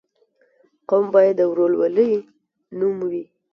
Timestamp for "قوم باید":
0.89-1.35